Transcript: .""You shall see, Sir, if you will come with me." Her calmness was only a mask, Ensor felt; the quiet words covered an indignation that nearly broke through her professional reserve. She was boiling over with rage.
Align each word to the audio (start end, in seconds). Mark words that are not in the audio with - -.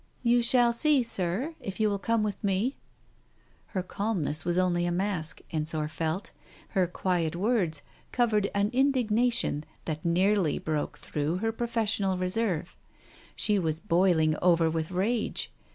.""You 0.33 0.41
shall 0.41 0.73
see, 0.73 1.03
Sir, 1.03 1.53
if 1.59 1.79
you 1.79 1.87
will 1.87 1.99
come 1.99 2.23
with 2.23 2.43
me." 2.43 2.75
Her 3.67 3.83
calmness 3.83 4.43
was 4.43 4.57
only 4.57 4.87
a 4.87 4.91
mask, 4.91 5.41
Ensor 5.51 5.87
felt; 5.89 6.31
the 6.73 6.87
quiet 6.87 7.35
words 7.35 7.83
covered 8.11 8.49
an 8.55 8.71
indignation 8.73 9.63
that 9.85 10.03
nearly 10.03 10.57
broke 10.57 10.97
through 10.97 11.35
her 11.37 11.51
professional 11.51 12.17
reserve. 12.17 12.75
She 13.35 13.59
was 13.59 13.79
boiling 13.79 14.35
over 14.41 14.71
with 14.71 14.89
rage. 14.89 15.51